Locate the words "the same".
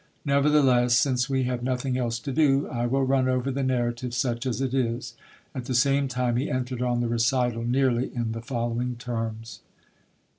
5.65-6.07